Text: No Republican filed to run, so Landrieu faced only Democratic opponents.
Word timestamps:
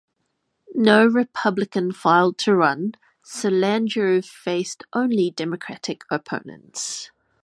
No 0.73 1.05
Republican 1.05 1.91
filed 1.91 2.39
to 2.39 2.55
run, 2.55 2.93
so 3.21 3.51
Landrieu 3.51 4.25
faced 4.25 4.81
only 4.93 5.29
Democratic 5.29 6.05
opponents. 6.09 7.11